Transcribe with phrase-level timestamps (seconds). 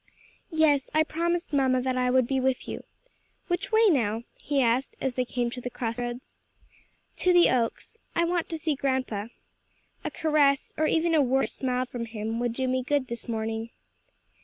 [0.49, 2.83] "Yes, I promised mamma that I would be with you.
[3.49, 6.37] Which way now?" he asked, as they came to the crossroads.
[7.17, 7.99] "To the Oaks.
[8.15, 9.27] I want to see grandpa.
[10.03, 13.27] A caress, or even a word or smile from him, would do me good this
[13.29, 13.69] morning."